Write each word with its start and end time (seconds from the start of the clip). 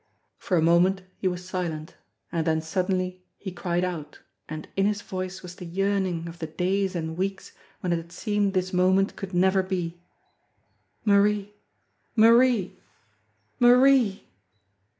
For 0.39 0.57
a 0.57 0.63
moment 0.63 1.03
he 1.19 1.27
was 1.27 1.47
silent, 1.47 1.95
and 2.31 2.47
then 2.47 2.59
suddenly 2.59 3.23
he 3.37 3.51
cried 3.51 3.83
out, 3.83 4.17
and 4.49 4.67
in 4.75 4.87
his 4.87 5.03
voice 5.03 5.43
was 5.43 5.53
the 5.55 5.65
yearning 5.65 6.27
of 6.27 6.39
the 6.39 6.47
days 6.47 6.95
and 6.95 7.15
weeks 7.15 7.51
when 7.81 7.93
it 7.93 7.97
had 7.97 8.11
seemed 8.11 8.55
this 8.55 8.73
moment 8.73 9.15
could 9.15 9.35
never 9.35 9.61
be: 9.61 10.01
"Marie!... 11.05 11.53
Marie!... 12.15 12.79
Marie! 13.59 14.25